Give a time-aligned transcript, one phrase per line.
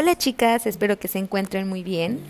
[0.00, 2.20] Hola chicas, espero que se encuentren muy bien.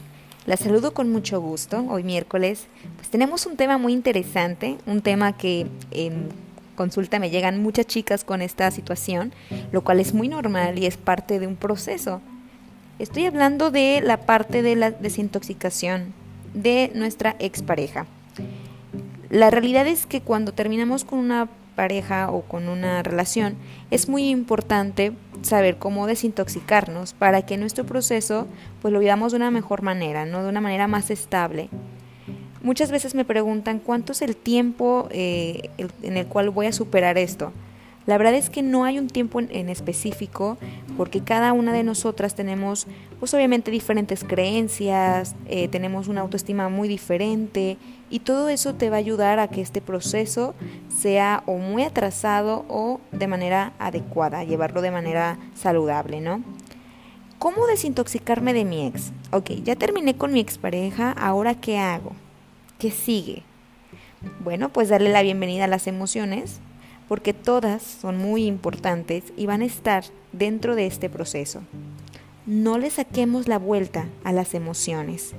[0.44, 1.86] Las saludo con mucho gusto.
[1.88, 2.66] Hoy miércoles
[2.96, 6.30] pues tenemos un tema muy interesante, un tema que en
[6.74, 9.32] consulta me llegan muchas chicas con esta situación,
[9.70, 12.20] lo cual es muy normal y es parte de un proceso.
[12.98, 16.12] Estoy hablando de la parte de la desintoxicación
[16.54, 18.08] de nuestra expareja.
[19.28, 21.48] La realidad es que cuando terminamos con una
[21.80, 23.54] pareja o con una relación,
[23.90, 28.46] es muy importante saber cómo desintoxicarnos para que nuestro proceso
[28.82, 31.70] pues lo vivamos de una mejor manera, no de una manera más estable.
[32.62, 35.70] Muchas veces me preguntan cuánto es el tiempo eh,
[36.02, 37.50] en el cual voy a superar esto.
[38.06, 40.56] La verdad es que no hay un tiempo en, específico
[40.96, 42.86] porque cada una de nosotras tenemos
[43.18, 47.76] pues obviamente diferentes creencias, eh, tenemos una autoestima muy diferente
[48.08, 50.54] y todo eso te va a ayudar a que este proceso
[50.88, 56.42] sea o muy atrasado o de manera adecuada, llevarlo de manera saludable, ¿no?
[57.38, 59.12] ¿Cómo desintoxicarme de mi ex?
[59.30, 62.12] Ok, ya terminé con mi expareja, ahora ¿qué hago?
[62.78, 63.44] ¿Qué sigue?
[64.42, 66.60] Bueno, pues darle la bienvenida a las emociones,
[67.10, 71.60] porque todas son muy importantes y van a estar dentro de este proceso.
[72.46, 75.32] No le saquemos la vuelta a las emociones,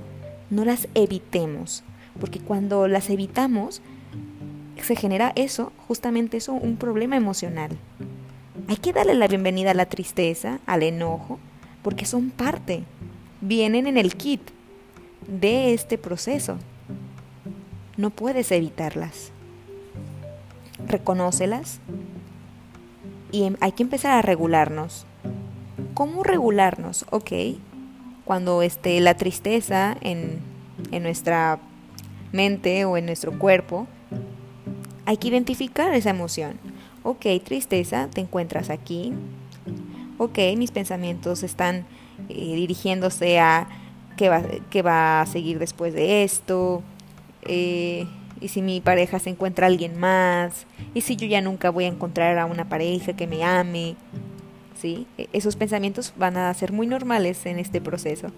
[0.50, 1.82] no las evitemos,
[2.20, 3.80] porque cuando las evitamos
[4.82, 7.70] se genera eso, justamente eso, un problema emocional.
[8.68, 11.38] Hay que darle la bienvenida a la tristeza, al enojo,
[11.80, 12.84] porque son parte,
[13.40, 14.42] vienen en el kit
[15.26, 16.58] de este proceso.
[17.96, 19.32] No puedes evitarlas
[20.86, 21.80] reconócelas
[23.30, 25.06] y em, hay que empezar a regularnos.
[25.94, 27.06] ¿Cómo regularnos?
[27.10, 27.32] Ok,
[28.24, 30.40] cuando esté la tristeza en,
[30.90, 31.58] en nuestra
[32.32, 33.86] mente o en nuestro cuerpo,
[35.06, 36.58] hay que identificar esa emoción.
[37.02, 39.12] Ok, tristeza, te encuentras aquí.
[40.18, 41.84] Ok, mis pensamientos están
[42.28, 43.66] eh, dirigiéndose a
[44.16, 46.82] qué va, qué va a seguir después de esto.
[47.42, 48.06] Eh,
[48.42, 51.88] y si mi pareja se encuentra alguien más, y si yo ya nunca voy a
[51.88, 53.94] encontrar a una pareja que me ame,
[54.74, 55.06] ¿sí?
[55.16, 58.28] E-, esos pensamientos van a ser muy normales en este proceso.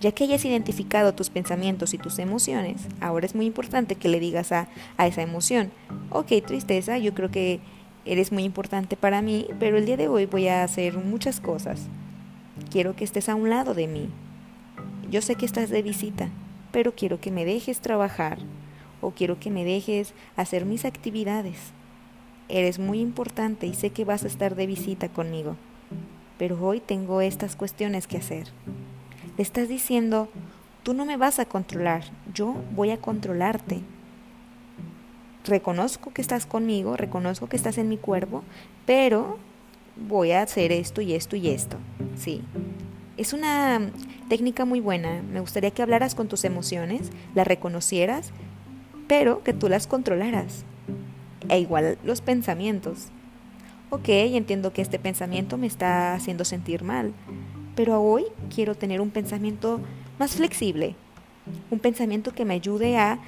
[0.00, 4.20] Ya que hayas identificado tus pensamientos y tus emociones, ahora es muy importante que le
[4.20, 5.72] digas a, a esa emoción,
[6.10, 7.60] ok, tristeza, yo creo que
[8.04, 11.88] eres muy importante para mí, pero el día de hoy voy a hacer muchas cosas.
[12.70, 14.08] Quiero que estés a un lado de mí.
[15.10, 16.28] Yo sé que estás de visita,
[16.70, 18.38] pero quiero que me dejes trabajar
[19.00, 21.72] o quiero que me dejes hacer mis actividades.
[22.48, 25.56] Eres muy importante y sé que vas a estar de visita conmigo,
[26.38, 28.48] pero hoy tengo estas cuestiones que hacer.
[29.36, 30.28] Le estás diciendo,
[30.82, 33.80] tú no me vas a controlar, yo voy a controlarte.
[35.44, 38.42] Reconozco que estás conmigo, reconozco que estás en mi cuerpo,
[38.86, 39.38] pero
[39.96, 41.76] voy a hacer esto y esto y esto.
[42.16, 42.42] Sí.
[43.16, 43.90] Es una
[44.28, 45.22] técnica muy buena.
[45.22, 48.32] Me gustaría que hablaras con tus emociones, las reconocieras
[49.08, 50.64] pero que tú las controlaras.
[51.48, 53.08] E igual los pensamientos.
[53.90, 57.14] Ok, entiendo que este pensamiento me está haciendo sentir mal,
[57.74, 59.80] pero hoy quiero tener un pensamiento
[60.18, 60.94] más flexible,
[61.70, 63.18] un pensamiento que me ayude a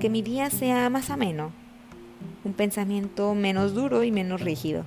[0.00, 1.52] que mi día sea más ameno,
[2.44, 4.84] un pensamiento menos duro y menos rígido.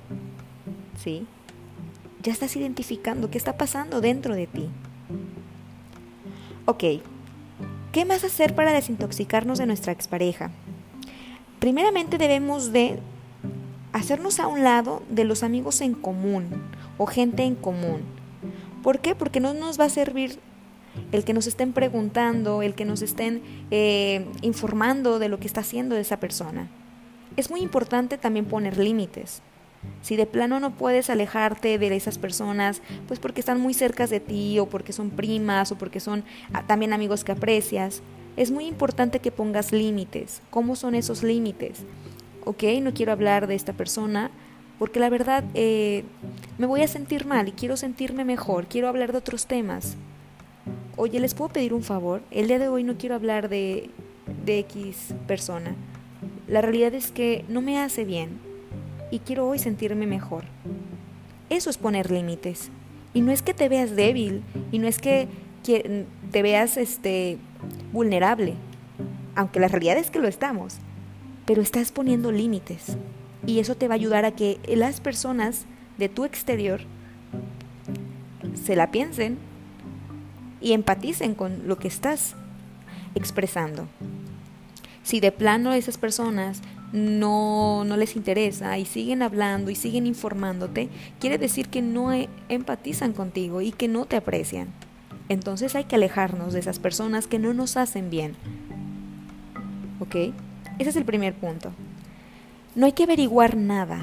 [0.98, 1.26] ¿Sí?
[2.22, 4.68] Ya estás identificando qué está pasando dentro de ti.
[6.66, 6.84] Ok,
[7.92, 10.50] ¿Qué más hacer para desintoxicarnos de nuestra expareja?
[11.60, 12.98] Primeramente debemos de
[13.92, 16.48] hacernos a un lado de los amigos en común
[16.96, 18.00] o gente en común.
[18.82, 19.14] ¿Por qué?
[19.14, 20.38] Porque no nos va a servir
[21.12, 25.60] el que nos estén preguntando, el que nos estén eh, informando de lo que está
[25.60, 26.68] haciendo esa persona.
[27.36, 29.42] Es muy importante también poner límites.
[30.02, 34.20] Si de plano no puedes alejarte de esas personas, pues porque están muy cerca de
[34.20, 38.02] ti o porque son primas o porque son ah, también amigos que aprecias,
[38.36, 40.42] es muy importante que pongas límites.
[40.50, 41.84] ¿Cómo son esos límites?
[42.44, 44.30] Ok, no quiero hablar de esta persona
[44.78, 46.02] porque la verdad eh,
[46.58, 49.96] me voy a sentir mal y quiero sentirme mejor, quiero hablar de otros temas.
[50.96, 52.22] Oye, ¿les puedo pedir un favor?
[52.32, 53.90] El día de hoy no quiero hablar de,
[54.44, 55.76] de X persona.
[56.48, 58.51] La realidad es que no me hace bien
[59.12, 60.44] y quiero hoy sentirme mejor.
[61.50, 62.70] Eso es poner límites.
[63.12, 64.42] Y no es que te veas débil
[64.72, 65.28] y no es que,
[65.62, 67.38] te veas este
[67.92, 68.54] vulnerable,
[69.36, 70.78] aunque la realidad es que lo estamos,
[71.44, 72.96] pero estás poniendo límites
[73.46, 75.66] y eso te va a ayudar a que las personas
[75.98, 76.80] de tu exterior
[78.54, 79.38] se la piensen
[80.60, 82.34] y empaticen con lo que estás
[83.14, 83.86] expresando.
[85.04, 86.62] Si de plano esas personas
[86.92, 92.28] no, no les interesa y siguen hablando y siguen informándote, quiere decir que no e,
[92.48, 94.68] empatizan contigo y que no te aprecian.
[95.28, 98.34] Entonces hay que alejarnos de esas personas que no nos hacen bien.
[100.00, 100.16] ¿Ok?
[100.78, 101.72] Ese es el primer punto.
[102.74, 104.00] No hay que averiguar nada.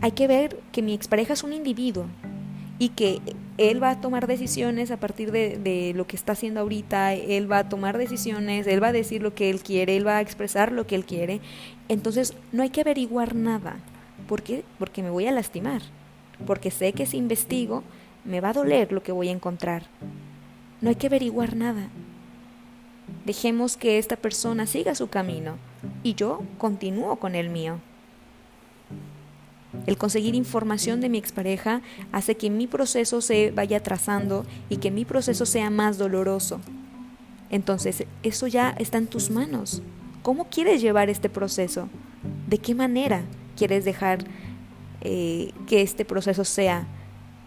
[0.00, 2.06] Hay que ver que mi expareja es un individuo
[2.78, 3.20] y que
[3.56, 7.58] él va a tomar decisiones a partir de, lo que está haciendo ahorita, él va
[7.58, 10.72] a tomar decisiones, él va a decir lo que él quiere, él va a expresar
[10.72, 11.40] lo que él quiere.
[11.88, 13.76] Entonces no hay que averiguar nada.
[14.28, 14.64] ¿Por qué?
[14.78, 15.82] Porque me voy a lastimar.
[16.46, 17.84] Porque sé que si investigo
[18.24, 19.84] me va a doler lo que voy a encontrar.
[20.80, 21.88] No hay que averiguar nada.
[23.24, 25.56] Dejemos que esta persona siga su camino
[26.02, 27.78] y yo continúo con el mío.
[29.86, 31.82] El conseguir información de mi expareja
[32.12, 36.60] hace que mi proceso se vaya trazando y que mi proceso sea más doloroso.
[37.50, 39.82] Entonces, eso ya está en tus manos.
[40.22, 41.88] ¿Cómo quieres llevar este proceso?
[42.48, 43.22] ¿De qué manera
[43.56, 44.24] quieres dejar
[45.02, 46.86] eh, que este proceso sea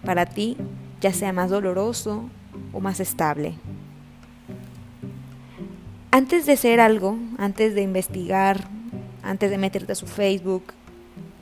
[0.06, 0.58] para ti,
[1.02, 2.30] ya sea más doloroso
[2.72, 3.56] o más estable?
[6.12, 8.68] Antes de hacer algo, antes de investigar,
[9.24, 10.74] antes de meterte a su Facebook,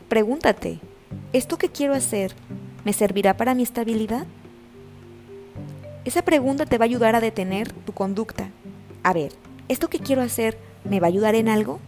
[0.10, 0.80] Pregúntate,
[1.34, 2.36] ¿esto que quiero hacer
[2.84, 4.28] me servirá para mi estabilidad?
[6.06, 8.52] Esa pregunta te va a ayudar a detener tu conducta.
[9.02, 9.32] A ver,
[9.68, 11.80] ¿esto que quiero hacer me va a ayudar en algo?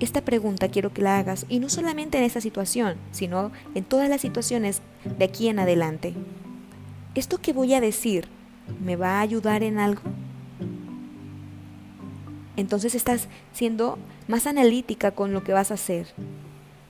[0.00, 4.08] Esta pregunta quiero que la hagas y no solamente en esta situación, sino en todas
[4.08, 6.14] las situaciones de aquí en adelante.
[7.14, 8.26] ¿Esto que voy a decir
[8.84, 10.02] me va a ayudar en algo?
[12.58, 16.08] Entonces estás siendo más analítica con lo que vas a hacer.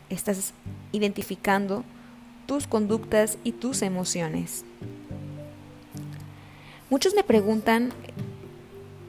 [0.08, 0.54] Estás
[0.92, 1.84] identificando
[2.46, 4.64] tus conductas y tus emociones.
[6.88, 7.92] Muchos me preguntan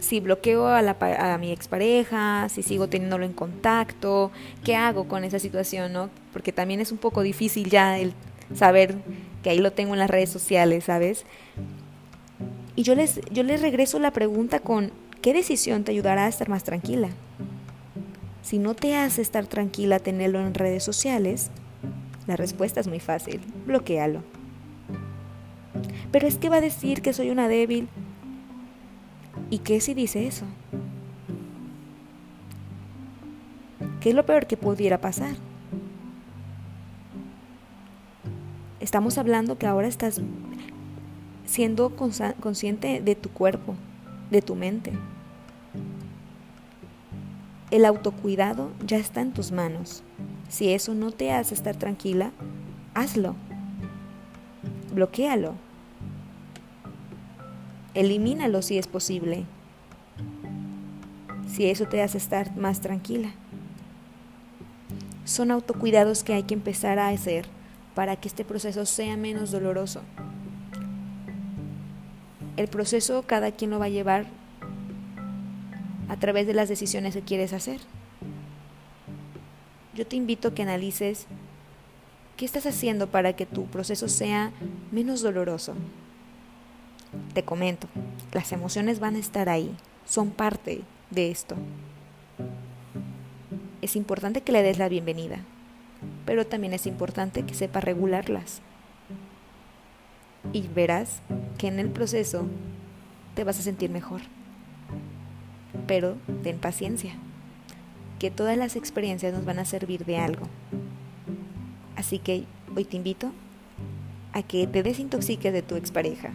[0.01, 4.29] si bloqueo a, la, a, mi expareja, si sigo teniéndolo en contacto,
[4.65, 6.09] qué hago con esa situación, ¿no?
[6.33, 8.11] Porque también es un poco difícil ya el
[8.53, 8.95] saber
[9.43, 11.23] que ahí lo tengo en las redes sociales, ¿sabes?
[12.75, 14.91] Y yo les, yo les regreso la pregunta con,
[15.21, 17.09] ¿Qué decisión te ayudará a estar más tranquila?
[18.41, 21.51] Si no te hace estar tranquila tenerlo en redes sociales,
[22.25, 24.23] la respuesta es muy fácil, bloquealo.
[26.11, 27.89] Pero es que va a decir que soy una débil.
[29.49, 30.45] ¿Y qué si dice eso?
[33.99, 35.35] ¿Qué es lo peor que pudiera pasar?
[38.79, 40.21] Estamos hablando que ahora estás
[41.45, 43.75] siendo consciente de tu cuerpo,
[44.29, 44.93] de tu mente.
[47.71, 50.03] El autocuidado ya está en tus manos.
[50.49, 52.31] Si eso no te hace estar tranquila,
[52.95, 53.35] hazlo.
[54.91, 55.53] Bloquéalo.
[57.93, 59.45] Elimínalo si es posible.
[61.47, 63.31] Si eso te hace estar más tranquila.
[65.25, 67.45] Son autocuidados que hay que empezar a hacer
[67.93, 70.01] para que este proceso sea menos doloroso.
[72.59, 74.25] El proceso cada quien lo va a llevar
[76.09, 77.79] a través de las decisiones que quieres hacer.
[79.95, 81.25] Yo te invito a que analices
[82.35, 84.51] qué estás haciendo para que tu proceso sea
[84.91, 85.73] menos doloroso.
[87.33, 87.87] Te comento,
[88.33, 89.73] las emociones van a estar ahí,
[90.05, 91.55] son parte de esto.
[93.81, 95.37] Es importante que le des la bienvenida,
[96.25, 98.61] pero también es importante que sepa regularlas
[100.53, 101.21] y verás
[101.57, 102.47] que en el proceso
[103.35, 104.21] te vas a sentir mejor.
[105.87, 107.13] Pero ten paciencia,
[108.19, 110.45] que todas las experiencias nos van a servir de algo.
[111.95, 113.31] Así que hoy te invito
[114.33, 116.31] a que te desintoxiques de tu expareja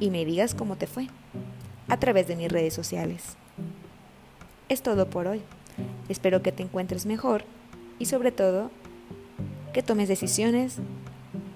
[0.00, 1.08] y me digas cómo te fue
[1.88, 3.36] a través de mis redes sociales.
[4.68, 5.42] Es todo por hoy.
[6.08, 7.44] Espero que te encuentres mejor
[7.98, 8.70] y sobre todo
[9.72, 10.78] que tomes decisiones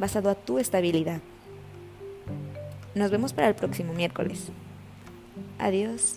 [0.01, 1.21] basado a tu estabilidad.
[2.95, 4.49] Nos vemos para el próximo miércoles.
[5.59, 6.17] Adiós.